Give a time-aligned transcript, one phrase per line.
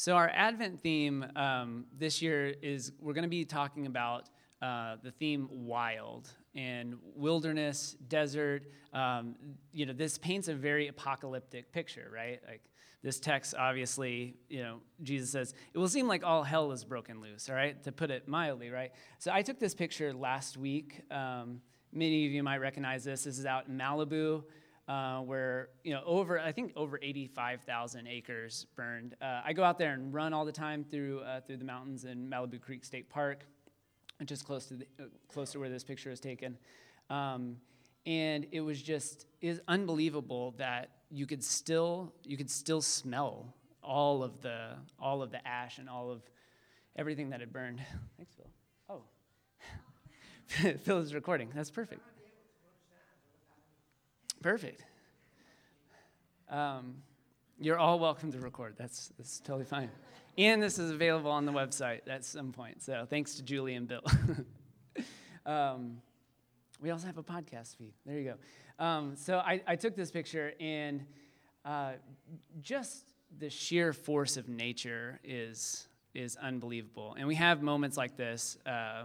[0.00, 4.30] So, our Advent theme um, this year is we're going to be talking about
[4.62, 8.62] uh, the theme wild and wilderness, desert.
[8.94, 9.34] Um,
[9.74, 12.40] you know, this paints a very apocalyptic picture, right?
[12.48, 12.62] Like,
[13.02, 17.20] this text obviously, you know, Jesus says, it will seem like all hell is broken
[17.20, 18.92] loose, all right, to put it mildly, right?
[19.18, 21.02] So, I took this picture last week.
[21.10, 21.60] Um,
[21.92, 23.24] many of you might recognize this.
[23.24, 24.44] This is out in Malibu
[24.90, 29.14] uh, where you know over I think over 85,000 acres burned.
[29.22, 32.04] Uh, I go out there and run all the time through uh, through the mountains
[32.04, 33.44] in Malibu Creek State Park,
[34.18, 36.58] which is close to the, uh, close to where this picture is taken.
[37.08, 37.58] Um,
[38.04, 44.24] and it was just is unbelievable that you could still you could still smell all
[44.24, 46.22] of the all of the ash and all of
[46.96, 47.80] everything that had burned.
[48.16, 48.50] Thanks, Phil.
[48.88, 49.02] Oh,
[50.82, 51.48] Phil is recording.
[51.54, 52.02] That's perfect.
[54.42, 54.84] Perfect.
[56.48, 56.96] Um,
[57.58, 58.74] you're all welcome to record.
[58.78, 59.90] That's, that's totally fine.
[60.38, 62.82] And this is available on the website at some point.
[62.82, 64.02] So thanks to Julie and Bill.
[65.46, 65.98] um,
[66.80, 67.92] we also have a podcast feed.
[68.06, 68.34] There you
[68.78, 68.84] go.
[68.84, 71.04] Um, so I, I, took this picture, and
[71.66, 71.92] uh,
[72.62, 77.14] just the sheer force of nature is is unbelievable.
[77.18, 78.56] And we have moments like this.
[78.64, 79.04] Uh,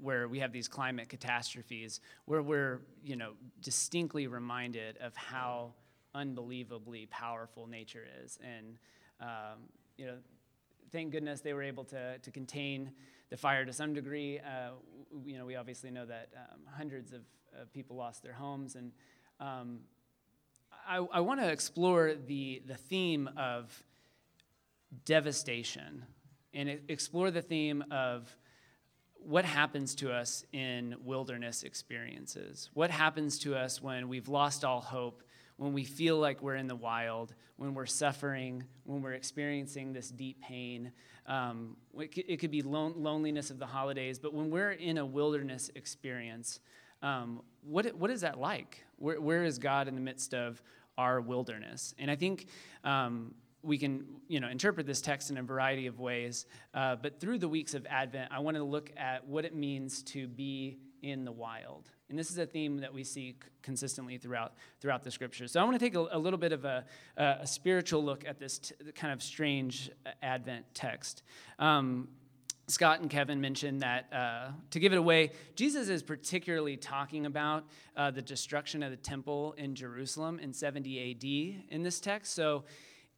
[0.00, 5.72] where we have these climate catastrophes, where we're, you know, distinctly reminded of how
[6.14, 8.38] unbelievably powerful nature is.
[8.42, 8.78] And,
[9.20, 9.58] um,
[9.96, 10.14] you know,
[10.92, 12.92] thank goodness they were able to, to contain
[13.30, 14.38] the fire to some degree.
[14.38, 14.70] Uh,
[15.24, 17.20] you know, we obviously know that um, hundreds of,
[17.60, 18.74] of, people lost their homes.
[18.74, 18.92] And
[19.40, 19.80] um,
[20.88, 23.82] I, I want to explore the, the theme of
[25.04, 26.04] devastation
[26.54, 28.34] and explore the theme of
[29.20, 32.70] what happens to us in wilderness experiences?
[32.74, 35.22] What happens to us when we've lost all hope,
[35.56, 40.10] when we feel like we're in the wild, when we're suffering, when we're experiencing this
[40.10, 40.92] deep pain?
[41.26, 45.70] Um, it, could, be lon- loneliness of the holidays, but when we're in a wilderness
[45.74, 46.60] experience,
[47.02, 48.84] um, what, what is that like?
[48.96, 50.62] Where, where is God in the midst of
[50.96, 51.94] our wilderness?
[51.98, 52.46] And I think
[52.82, 57.20] um, we can you know interpret this text in a variety of ways uh, but
[57.20, 60.78] through the weeks of advent i want to look at what it means to be
[61.02, 61.90] in the wild.
[62.08, 65.52] And this is a theme that we see consistently throughout throughout the scriptures.
[65.52, 66.84] So i want to take a, a little bit of a,
[67.16, 71.22] a, spiritual look at this t- kind of strange uh, advent text.
[71.58, 72.08] Um,
[72.66, 77.64] Scott and Kevin mentioned that uh, to give it away, Jesus is particularly talking about
[77.96, 82.34] uh, the destruction of the temple in Jerusalem in 70 AD in this text.
[82.34, 82.64] So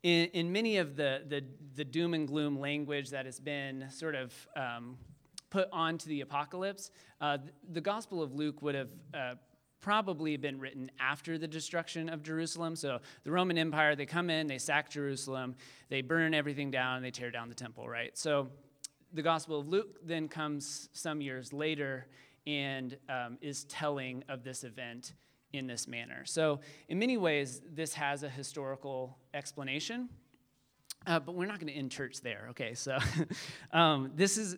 [0.03, 1.45] in, in many of the, the,
[1.75, 4.97] the, doom and gloom language that has been sort of um,
[5.51, 6.91] put onto the apocalypse,
[7.21, 7.39] uh,
[7.73, 9.35] the Gospel of Luke would have uh,
[9.81, 12.77] probably been written after the destruction of Jerusalem.
[12.77, 15.57] So the Roman Empire, they come in, they sack Jerusalem,
[15.89, 18.17] they burn everything down, and they tear down the temple, right?
[18.17, 18.49] So
[19.13, 22.07] the Gospel of Luke then comes some years later
[22.47, 25.15] and um, is telling of this event
[25.53, 26.25] in this manner.
[26.25, 30.09] So, in many ways, this has a historical explanation,
[31.07, 32.75] uh, but we're not going to end church there, okay?
[32.75, 32.99] So,
[33.73, 34.57] um, this is,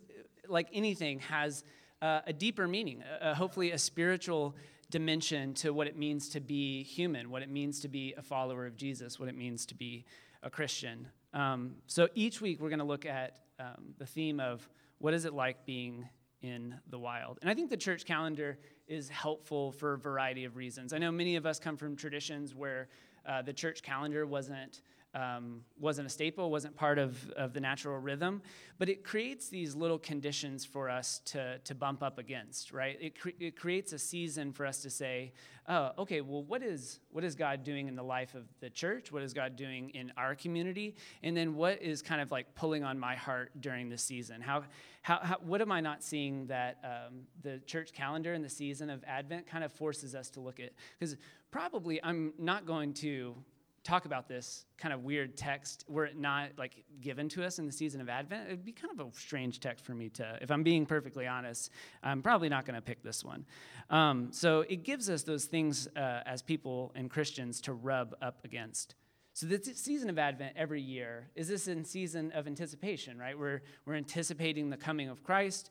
[0.48, 1.64] like anything, has
[2.00, 4.54] uh, a deeper meaning, uh, hopefully, a spiritual
[4.91, 8.66] dimension to what it means to be human, what it means to be a follower
[8.66, 10.04] of Jesus, what it means to be
[10.42, 11.08] a Christian.
[11.32, 15.25] Um, so, each week, we're going to look at um, the theme of what is
[15.25, 16.08] it like being
[16.42, 17.38] in the wild.
[17.41, 20.93] And I think the church calendar is helpful for a variety of reasons.
[20.93, 22.88] I know many of us come from traditions where
[23.26, 24.82] uh, the church calendar wasn't
[25.15, 28.41] um, wasn't a staple, wasn't part of, of the natural rhythm,
[28.78, 32.97] but it creates these little conditions for us to, to bump up against, right?
[33.00, 35.33] It, cre- it creates a season for us to say,
[35.69, 39.12] oh, okay, well, what is, what is God doing in the life of the church?
[39.12, 40.97] What is God doing in our community?
[41.23, 44.41] And then what is kind of like pulling on my heart during the season?
[44.41, 44.65] How,
[45.03, 48.89] how, how what am I not seeing that um, the church calendar and the season
[48.89, 50.71] of Advent kind of forces us to look at?
[50.99, 51.17] Because
[51.50, 53.37] probably I'm not going to
[53.84, 57.66] talk about this kind of weird text were it not like given to us in
[57.66, 60.50] the season of advent it'd be kind of a strange text for me to if
[60.50, 61.70] i'm being perfectly honest
[62.02, 63.44] i'm probably not going to pick this one.
[63.90, 68.44] Um, so it gives us those things uh, as people and christians to rub up
[68.44, 68.94] against.
[69.34, 71.31] So the season of advent every year.
[71.34, 73.38] Is this in season of anticipation right?
[73.38, 75.70] We're, we're anticipating the coming of christ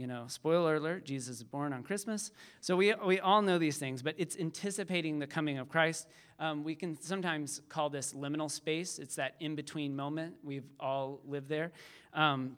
[0.00, 2.32] you know, spoiler alert, Jesus is born on Christmas.
[2.62, 6.08] So we, we all know these things, but it's anticipating the coming of Christ.
[6.38, 8.98] Um, we can sometimes call this liminal space.
[8.98, 10.36] It's that in between moment.
[10.42, 11.72] We've all lived there.
[12.14, 12.56] Um,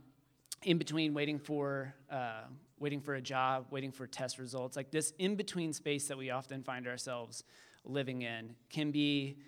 [0.62, 2.42] in between waiting for, uh,
[2.78, 4.76] waiting for a job, waiting for test results.
[4.76, 7.42] Like this in between space that we often find ourselves
[7.84, 9.38] living in can be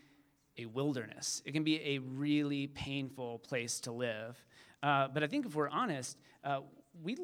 [0.59, 1.43] a wilderness.
[1.45, 4.45] It can be a really painful place to live.
[4.83, 6.63] Uh, but I think if we're honest, uh,
[7.05, 7.17] we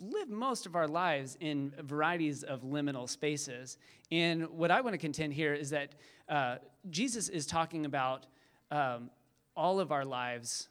[0.00, 3.76] live most of our lives in varieties of liminal spaces.
[4.10, 5.94] And what I want to contend here is that
[6.28, 6.56] uh,
[6.88, 8.26] Jesus is talking about
[8.70, 9.10] um,
[9.56, 10.68] all of our lives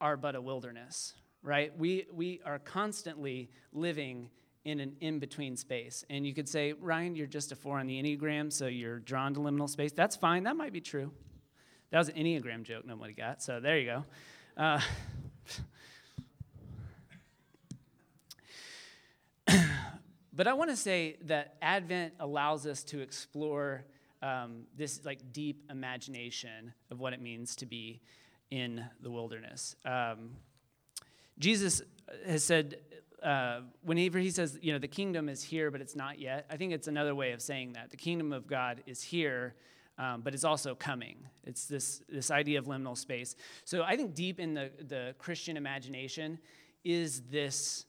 [0.00, 1.76] are but a wilderness, right?
[1.78, 4.30] We, we are constantly living
[4.64, 6.04] in an in between space.
[6.08, 9.34] And you could say, Ryan, you're just a four on the Enneagram, so you're drawn
[9.34, 9.92] to liminal space.
[9.92, 10.44] That's fine.
[10.44, 11.10] That might be true.
[11.90, 14.04] That was an Enneagram joke nobody got, so there you go.
[14.56, 14.80] Uh,
[20.32, 23.84] but I want to say that Advent allows us to explore
[24.22, 28.00] um, this like deep imagination of what it means to be
[28.50, 29.76] in the wilderness.
[29.84, 30.30] Um,
[31.38, 31.82] Jesus
[32.26, 32.78] has said
[33.22, 36.56] uh, whenever he says, you know, the kingdom is here, but it's not yet, I
[36.56, 37.90] think it's another way of saying that.
[37.90, 39.54] The kingdom of God is here,
[39.98, 41.16] um, but it's also coming.
[41.44, 43.36] It's this, this idea of liminal space.
[43.64, 46.38] So I think deep in the, the Christian imagination
[46.84, 47.86] is this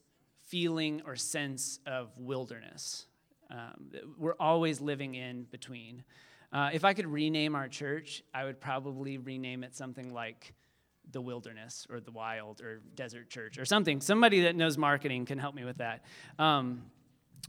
[0.53, 3.07] feeling or sense of wilderness.
[3.49, 3.89] Um,
[4.19, 6.03] we're always living in between.
[6.51, 10.53] Uh, if I could rename our church, I would probably rename it something like
[11.11, 13.99] the wilderness or the wild or desert church or something.
[13.99, 16.05] Somebody that knows marketing can help me with that.
[16.37, 16.83] Um,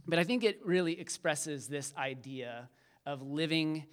[0.07, 2.71] but I think it really expresses this idea
[3.05, 3.85] of living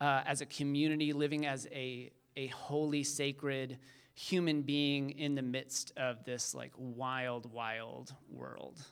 [0.00, 3.78] uh, as a community, living as a, a holy, sacred
[4.16, 8.82] human being in the midst of this like wild, wild world.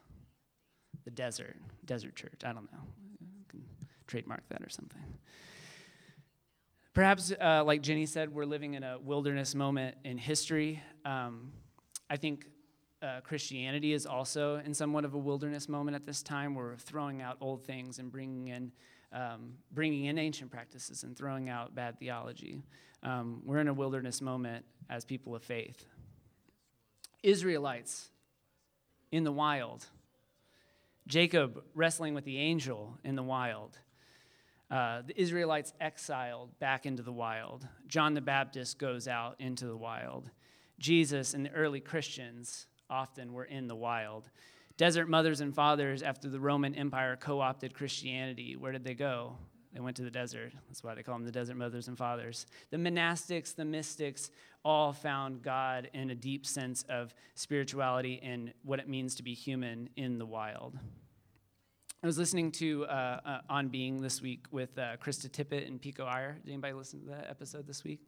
[1.04, 2.42] The desert, desert church.
[2.44, 2.78] I don't know.
[3.48, 3.64] can
[4.06, 5.02] trademark that or something.
[6.92, 10.80] Perhaps, uh, like Jenny said, we're living in a wilderness moment in history.
[11.04, 11.52] Um,
[12.08, 12.46] I think
[13.02, 16.54] uh, Christianity is also in somewhat of a wilderness moment at this time.
[16.54, 18.72] We're throwing out old things and bringing in,
[19.14, 22.60] um, bringing in ancient practices and throwing out bad theology.
[23.02, 25.84] Um, we're in a wilderness moment as people of faith.
[27.22, 28.10] Israelites
[29.12, 29.86] in the wild.
[31.06, 33.78] Jacob wrestling with the angel in the wild.
[34.70, 37.66] Uh, the Israelites exiled back into the wild.
[37.86, 40.30] John the Baptist goes out into the wild.
[40.78, 44.30] Jesus and the early Christians often were in the wild.
[44.76, 49.36] Desert mothers and fathers, after the Roman Empire co opted Christianity, where did they go?
[49.72, 50.52] They went to the desert.
[50.68, 52.46] That's why they call them the desert mothers and fathers.
[52.70, 54.30] The monastics, the mystics,
[54.64, 59.34] all found God in a deep sense of spirituality and what it means to be
[59.34, 60.78] human in the wild.
[62.02, 65.80] I was listening to uh, uh, On Being this week with uh, Krista Tippett and
[65.80, 66.38] Pico Iyer.
[66.44, 68.00] Did anybody listen to that episode this week?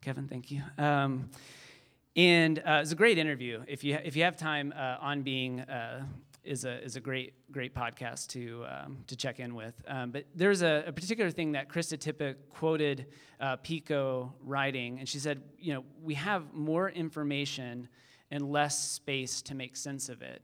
[0.00, 0.62] Kevin, thank you.
[0.78, 1.30] Um,
[2.16, 3.62] and uh, it was a great interview.
[3.68, 6.06] If you, if you have time, uh, On Being uh,
[6.42, 9.74] is, a, is a great, great podcast to, um, to check in with.
[9.86, 13.06] Um, but there's a, a, particular thing that Krista Tippett quoted
[13.62, 17.88] Pico writing, and she said, you know, we have more information
[18.30, 20.42] and less space to make sense of it.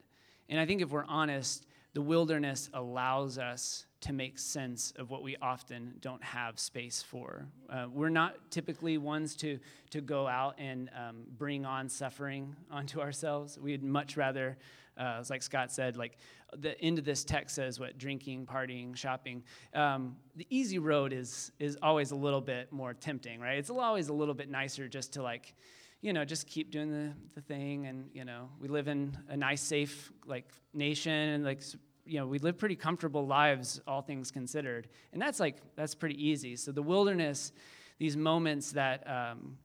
[0.48, 5.22] And I think if we're honest, the wilderness allows us to make sense of what
[5.22, 7.46] we often don't have space for.
[7.70, 9.58] Uh, we're not typically ones to,
[9.90, 13.58] to go out and um, bring on suffering onto ourselves.
[13.58, 14.58] We'd much rather,
[14.98, 16.18] uh, like Scott said, like
[16.58, 19.42] the end of this text says what drinking, partying, shopping.
[19.72, 23.58] Um, the easy road is is always a little bit more tempting, right?
[23.58, 25.54] It's always a little bit nicer just to like
[26.02, 27.86] you know, just keep doing the, the thing.
[27.86, 31.62] And, you know, we live in a nice, safe, like, nation and, like,
[32.04, 34.88] you know, we live pretty comfortable lives, all things considered.
[35.12, 36.56] And that's, like, that's pretty easy.
[36.56, 37.52] So the wilderness,
[37.98, 39.58] these moments that, um,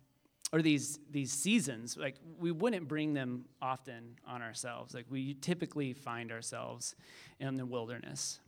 [0.53, 4.93] or these, these seasons, like, we wouldn't bring them often on ourselves.
[4.93, 6.95] Like, we typically find ourselves
[7.39, 8.39] in the wilderness.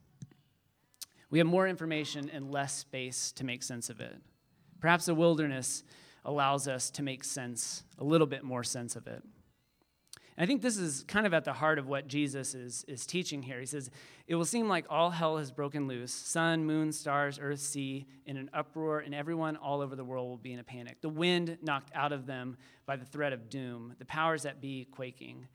[1.29, 4.15] We have more information and less space to make sense of it.
[4.79, 5.83] Perhaps the wilderness
[6.25, 9.23] allows us to make sense, a little bit more sense of it.
[10.39, 13.05] And I think this is kind of at the heart of what Jesus is, is
[13.05, 13.59] teaching here.
[13.59, 13.91] He says,
[14.25, 18.37] It will seem like all hell has broken loose sun, moon, stars, earth, sea, in
[18.37, 21.01] an uproar, and everyone all over the world will be in a panic.
[21.01, 22.55] The wind knocked out of them
[22.85, 25.45] by the threat of doom, the powers that be quaking.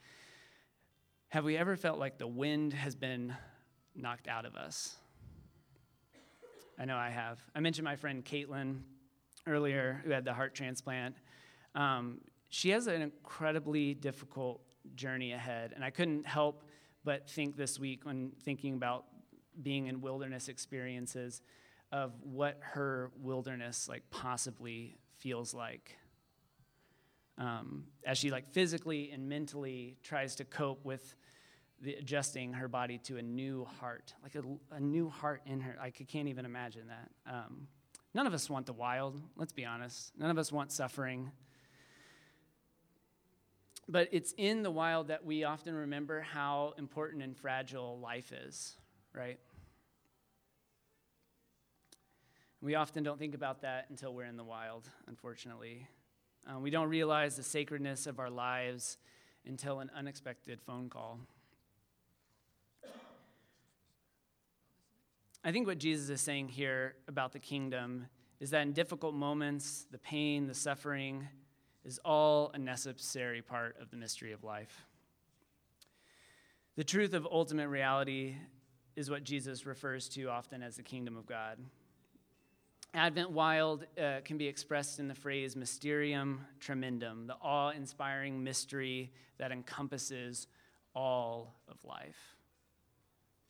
[1.29, 3.35] Have we ever felt like the wind has been
[3.97, 4.97] knocked out of us?
[6.79, 7.39] I know I have.
[7.55, 8.81] I mentioned my friend Caitlin
[9.47, 11.17] earlier who had the heart transplant.
[11.75, 14.61] Um, she has an incredibly difficult
[14.95, 16.65] journey ahead, and I couldn't help
[17.05, 19.05] but think this week when thinking about
[19.63, 21.43] being in wilderness experiences
[21.93, 25.97] of what her wilderness like possibly feels like
[27.39, 31.15] um, as she like physically and mentally tries to cope with
[31.81, 34.43] the adjusting her body to a new heart like a,
[34.75, 37.69] a new heart in her i can't even imagine that um,
[38.15, 40.13] None of us want the wild, let's be honest.
[40.17, 41.33] None of us want suffering.
[43.89, 48.77] But it's in the wild that we often remember how important and fragile life is,
[49.13, 49.39] right?
[52.63, 55.87] We often don't think about that until we're in the wild, unfortunately.
[56.47, 58.97] Um, we don't realize the sacredness of our lives
[59.47, 61.21] until an unexpected phone call.
[65.45, 68.07] I think what Jesus is saying here about the kingdom
[68.41, 71.29] is that in difficult moments, the pain, the suffering
[71.85, 74.87] is all a necessary part of the mystery of life.
[76.77, 78.37] The truth of ultimate reality
[78.97, 81.59] is what Jesus refers to often as the kingdom of God.
[82.95, 89.13] Advent Wild uh, can be expressed in the phrase mysterium tremendum, the awe inspiring mystery
[89.39, 90.47] that encompasses
[90.95, 92.37] all of life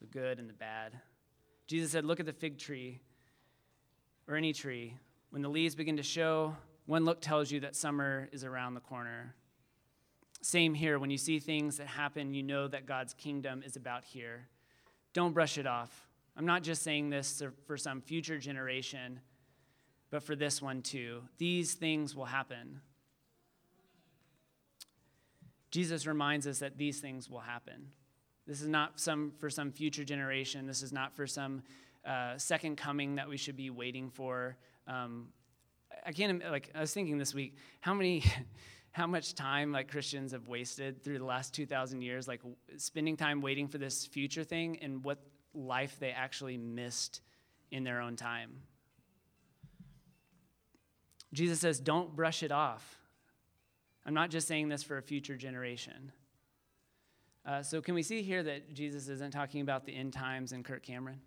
[0.01, 0.99] the good and the bad.
[1.67, 3.01] Jesus said, Look at the fig tree
[4.27, 4.95] or any tree.
[5.29, 8.79] When the leaves begin to show, one look tells you that summer is around the
[8.79, 9.35] corner.
[10.41, 10.99] Same here.
[10.99, 14.47] When you see things that happen, you know that God's kingdom is about here.
[15.13, 16.07] Don't brush it off.
[16.37, 19.19] I'm not just saying this for some future generation
[20.15, 21.21] but for this one too.
[21.37, 22.79] These things will happen.
[25.71, 27.91] Jesus reminds us that these things will happen.
[28.47, 30.67] This is not some for some future generation.
[30.67, 31.63] This is not for some
[32.05, 34.55] uh, second coming that we should be waiting for.
[34.87, 35.29] Um,
[36.05, 38.23] I can't like I was thinking this week how many
[38.91, 42.41] how much time like Christians have wasted through the last 2000 years like
[42.77, 45.19] spending time waiting for this future thing and what
[45.53, 47.21] life they actually missed
[47.71, 48.61] in their own time.
[51.33, 52.97] Jesus says, don't brush it off.
[54.05, 56.11] I'm not just saying this for a future generation.
[57.45, 60.63] Uh, so, can we see here that Jesus isn't talking about the end times and
[60.63, 61.19] Kirk Cameron?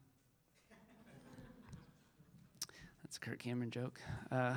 [3.08, 3.98] That's a Kirk Cameron joke.
[4.30, 4.54] Uh,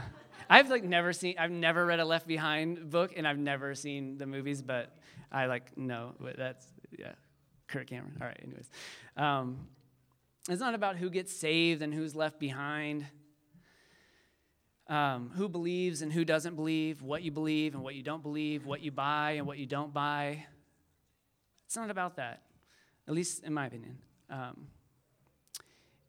[0.49, 4.17] I've like never seen, I've never read a Left Behind book, and I've never seen
[4.17, 4.93] the movies, but
[5.31, 6.15] I like know.
[6.37, 6.67] That's
[6.99, 7.13] yeah,
[7.69, 8.17] Kirk Cameron.
[8.19, 8.37] All right.
[8.43, 8.69] Anyways,
[9.15, 9.69] um,
[10.49, 13.05] it's not about who gets saved and who's left behind
[14.87, 18.65] um, who believes and who doesn't believe, what you believe and what you don't believe,
[18.65, 20.45] what you buy and what you don't buy.
[21.67, 22.41] It's not about that,
[23.07, 23.99] at least in my opinion.
[24.29, 24.67] Um,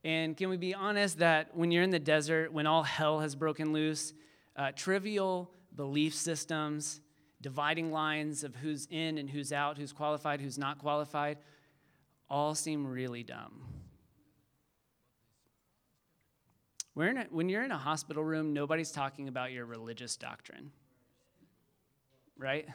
[0.05, 3.37] and can we be honest that when you're in the desert, when all hell has
[3.37, 4.13] broken loose,
[4.57, 7.01] uh, trivial belief systems,
[7.41, 11.39] dividing lines of who's in and who's out, who's qualified, who's not qualified,
[12.29, 13.63] all seem really dumb.
[16.97, 20.73] A, when you're in a hospital room, nobody's talking about your religious doctrine,
[22.37, 22.69] right?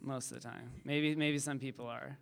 [0.00, 0.70] Most of the time.
[0.84, 2.16] Maybe, maybe some people are.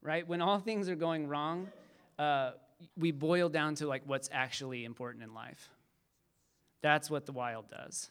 [0.00, 0.26] Right?
[0.26, 1.68] When all things are going wrong,
[2.22, 2.52] uh,
[2.96, 5.70] we boil down to like what's actually important in life.
[6.80, 8.10] That's what the wild does.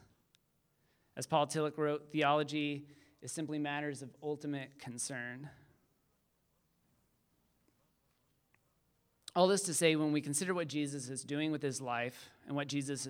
[1.16, 2.86] As Paul Tillich wrote, theology
[3.22, 5.50] is simply matters of ultimate concern.
[9.36, 12.56] All this to say, when we consider what Jesus is doing with his life and
[12.56, 13.08] what Jesus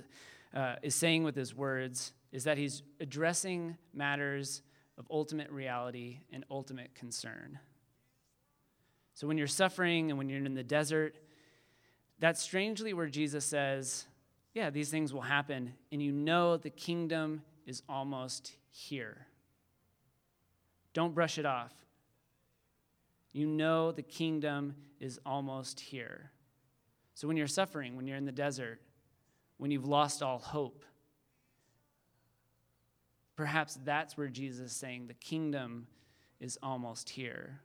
[0.53, 4.61] uh, is saying with his words, is that he's addressing matters
[4.99, 7.59] of ultimate reality and ultimate concern.
[9.21, 11.15] So when you're suffering and when you're in the desert,
[12.17, 14.07] that's strangely where Jesus says,
[14.55, 19.27] Yeah, these things will happen, and you know the kingdom is almost here.
[20.95, 21.71] Don't brush it off.
[23.31, 26.31] You know the kingdom is almost here.
[27.13, 28.81] So when you're suffering, when you're in the desert,
[29.57, 30.83] when you've lost all hope,
[33.35, 35.85] perhaps that's where Jesus is saying the kingdom
[36.39, 37.59] is almost here.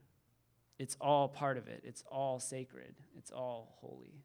[0.79, 4.23] It's all part of it, it's all sacred, it's all holy.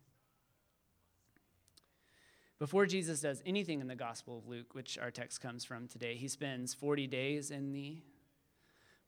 [2.59, 6.15] Before Jesus does anything in the Gospel of Luke, which our text comes from today,
[6.15, 7.97] he spends 40 days in the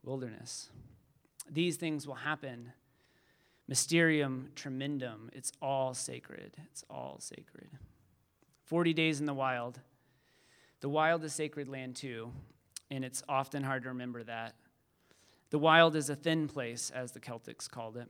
[0.04, 0.70] wilderness.
[1.52, 2.72] These things will happen.
[3.68, 5.30] Mysterium tremendum.
[5.34, 6.54] It's all sacred.
[6.72, 7.70] It's all sacred.
[8.64, 9.80] 40 days in the wild.
[10.82, 12.32] The wild is sacred land too,
[12.90, 14.56] and it's often hard to remember that.
[15.54, 18.08] The wild is a thin place, as the Celtics called it.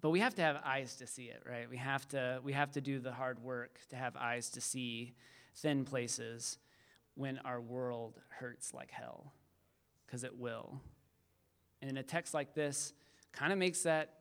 [0.00, 1.68] But we have to have eyes to see it, right?
[1.68, 5.12] We have to, we have to do the hard work to have eyes to see
[5.56, 6.56] thin places
[7.16, 9.34] when our world hurts like hell,
[10.06, 10.80] because it will.
[11.82, 12.94] And a text like this
[13.32, 14.14] kind of makes that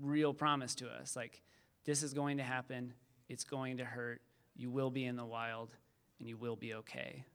[0.00, 1.42] real promise to us like,
[1.84, 2.94] this is going to happen,
[3.28, 4.22] it's going to hurt,
[4.56, 5.76] you will be in the wild,
[6.20, 7.26] and you will be okay.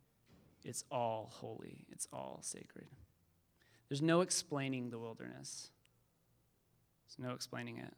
[0.65, 2.87] It's all holy, it's all sacred.
[3.89, 5.69] There's no explaining the wilderness,
[7.07, 7.93] there's no explaining it.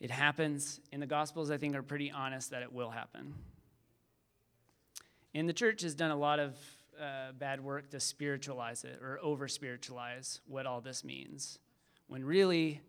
[0.00, 0.80] It happens.
[0.90, 3.34] In the Gospels, I think, are pretty honest that it will happen.
[5.32, 6.56] And the church has done a lot of
[7.00, 11.60] uh, bad work to spiritualize it or over spiritualize what all this means,
[12.08, 12.80] when really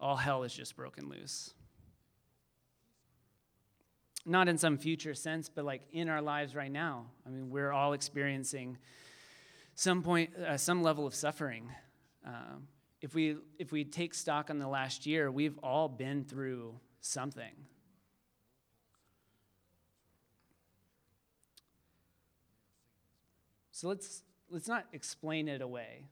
[0.00, 1.52] all hell is just broken loose.
[4.26, 7.06] Not in some future sense, but like in our lives right now.
[7.26, 8.78] I mean, we're all experiencing
[9.74, 11.70] some point, uh, some level of suffering.
[12.26, 12.58] Uh,
[13.00, 17.52] if we if we take stock on the last year, we've all been through something.
[23.72, 26.06] So let's let's not explain it away.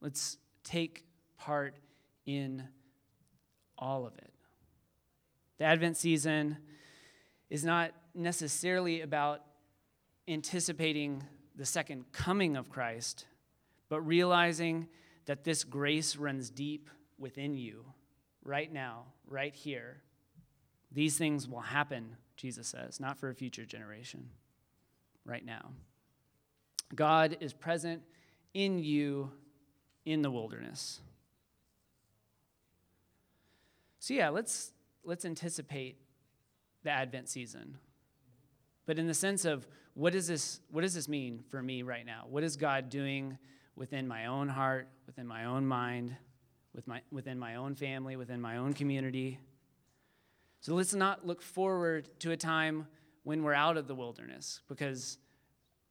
[0.00, 1.06] Let's take
[1.38, 1.76] part
[2.26, 2.62] in
[3.78, 4.32] all of it.
[5.58, 6.58] The Advent season
[7.48, 9.40] is not necessarily about
[10.28, 11.24] anticipating
[11.56, 13.26] the second coming of Christ,
[13.88, 14.88] but realizing
[15.24, 17.84] that this grace runs deep within you
[18.44, 20.02] right now, right here.
[20.92, 24.30] These things will happen, Jesus says, not for a future generation,
[25.24, 25.70] right now.
[26.94, 28.02] God is present
[28.54, 29.30] in you
[30.04, 31.00] in the wilderness.
[33.98, 34.72] So yeah, let's
[35.02, 35.96] let's anticipate
[36.84, 37.78] the Advent season.
[38.86, 42.04] But in the sense of what does this what does this mean for me right
[42.04, 42.26] now?
[42.28, 43.38] What is God doing
[43.76, 46.14] within my own heart, within my own mind,
[46.74, 49.38] with my, within my own family, within my own community?
[50.60, 52.86] So let's not look forward to a time
[53.24, 55.16] when we're out of the wilderness because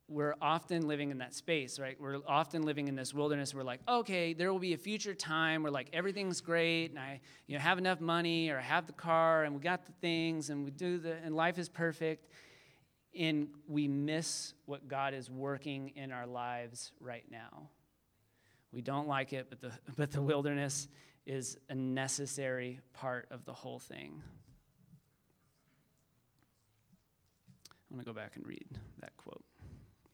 [0.07, 1.99] we're often living in that space, right?
[1.99, 3.55] We're often living in this wilderness.
[3.55, 7.21] We're like, okay, there will be a future time where like everything's great, and I,
[7.47, 10.51] you know, have enough money, or I have the car, and we got the things,
[10.51, 12.29] and we do the, and life is perfect,
[13.17, 17.69] and we miss what God is working in our lives right now.
[18.71, 20.87] We don't like it, but the but the wilderness
[21.25, 24.21] is a necessary part of the whole thing.
[27.89, 28.65] I'm going to go back and read
[28.99, 29.43] that quote.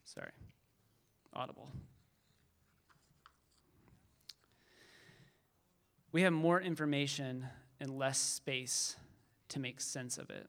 [0.06, 0.32] Sorry.
[1.34, 1.70] Audible.
[6.12, 7.48] We have more information
[7.80, 8.98] and less space
[9.50, 10.48] to make sense of it.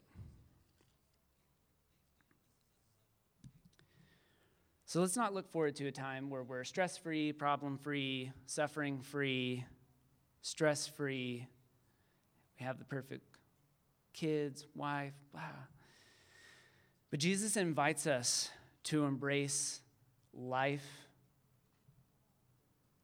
[4.92, 9.00] So let's not look forward to a time where we're stress free, problem free, suffering
[9.00, 9.64] free,
[10.42, 11.46] stress free.
[12.61, 13.24] We have the perfect
[14.12, 15.40] kids, wife, blah.
[17.11, 18.50] But Jesus invites us
[18.85, 19.81] to embrace
[20.35, 20.87] life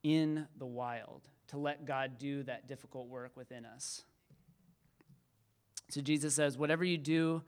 [0.02, 4.02] in the wild, to let God do that difficult work within us.
[5.88, 7.44] So Jesus says, whatever you do,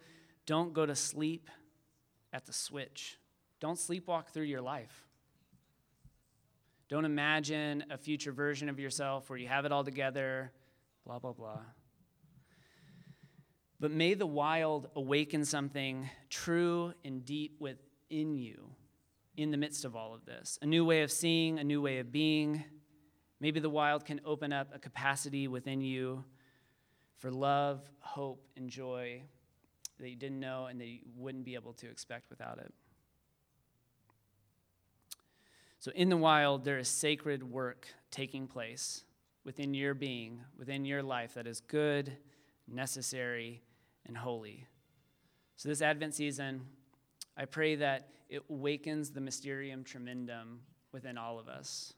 [0.46, 1.50] don't go to sleep
[2.32, 3.18] at the switch.
[3.60, 5.06] Don't sleepwalk through your life.
[6.88, 10.50] Don't imagine a future version of yourself where you have it all together,
[11.04, 11.60] blah, blah, blah.
[13.78, 18.70] But may the wild awaken something true and deep within you
[19.36, 20.58] in the midst of all of this.
[20.62, 22.64] A new way of seeing, a new way of being.
[23.40, 26.24] Maybe the wild can open up a capacity within you
[27.18, 29.22] for love, hope, and joy
[29.98, 32.72] that you didn't know and that you wouldn't be able to expect without it.
[35.80, 39.02] So, in the wild, there is sacred work taking place
[39.44, 42.12] within your being, within your life that is good,
[42.68, 43.62] necessary,
[44.06, 44.66] and holy.
[45.56, 46.66] So, this Advent season,
[47.34, 50.60] I pray that it awakens the mysterium tremendum
[50.92, 51.94] within all of us.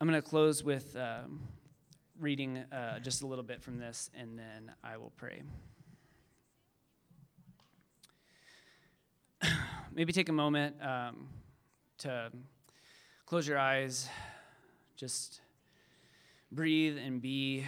[0.00, 1.40] I'm going to close with um,
[2.18, 5.42] reading uh, just a little bit from this, and then I will pray.
[9.96, 11.28] Maybe take a moment um,
[11.98, 12.32] to
[13.26, 14.08] close your eyes,
[14.96, 15.40] just
[16.50, 17.64] breathe and be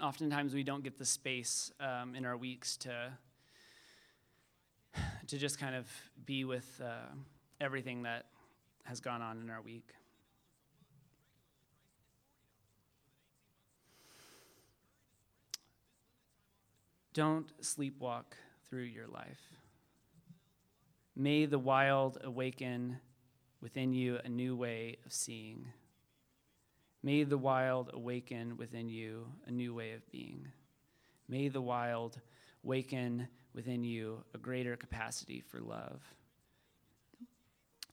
[0.00, 3.10] oftentimes we don't get the space um, in our weeks to
[5.26, 5.88] to just kind of
[6.24, 7.12] be with uh,
[7.60, 8.26] everything that
[8.84, 9.88] has gone on in our week.
[17.16, 18.34] Don't sleepwalk
[18.68, 19.40] through your life.
[21.16, 22.98] May the wild awaken
[23.62, 25.66] within you a new way of seeing.
[27.02, 30.48] May the wild awaken within you a new way of being.
[31.26, 32.20] May the wild
[32.62, 36.02] awaken within you a greater capacity for love.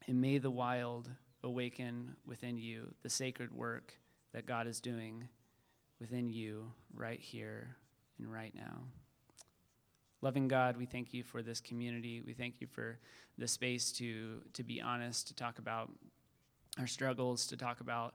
[0.05, 1.09] And may the wild
[1.45, 3.93] awaken within you the sacred work
[4.33, 5.29] that God is doing
[6.01, 7.77] within you right here
[8.19, 8.83] and right now.
[10.23, 12.21] Loving God, we thank you for this community.
[12.25, 12.97] We thank you for
[13.38, 15.91] the space to, to be honest, to talk about
[16.79, 18.13] our struggles, to talk about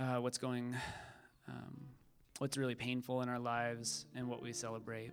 [0.00, 0.74] uh, what's going,
[1.46, 1.76] um,
[2.38, 5.12] what's really painful in our lives, and what we celebrate.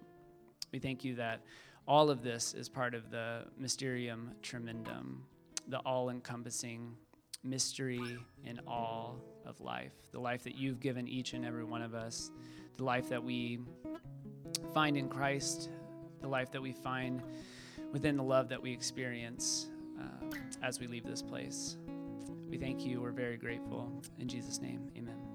[0.74, 1.42] We thank you that
[1.88, 5.26] all of this is part of the mysterium tremendum,
[5.68, 6.96] the all encompassing
[7.44, 11.94] mystery and all of life, the life that you've given each and every one of
[11.94, 12.32] us,
[12.78, 13.60] the life that we
[14.74, 15.70] find in Christ,
[16.22, 17.22] the life that we find
[17.92, 19.68] within the love that we experience
[20.00, 21.78] uh, as we leave this place.
[22.50, 23.02] We thank you.
[23.02, 23.92] We're very grateful.
[24.20, 25.35] In Jesus' name, amen.